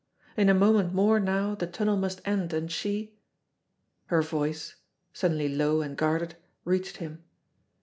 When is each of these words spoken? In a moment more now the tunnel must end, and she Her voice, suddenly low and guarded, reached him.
In 0.35 0.49
a 0.49 0.55
moment 0.55 0.95
more 0.95 1.19
now 1.19 1.53
the 1.53 1.67
tunnel 1.67 1.95
must 1.95 2.21
end, 2.25 2.53
and 2.53 2.71
she 2.71 3.13
Her 4.07 4.23
voice, 4.23 4.77
suddenly 5.13 5.47
low 5.47 5.81
and 5.81 5.95
guarded, 5.95 6.35
reached 6.65 6.97
him. 6.97 7.23